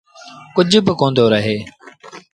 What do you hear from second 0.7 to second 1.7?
با ڪوندو رهي۔